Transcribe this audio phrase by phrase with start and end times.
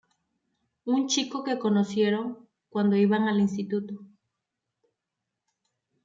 [0.93, 3.99] Un chico que conocieron cuando iban al instituto.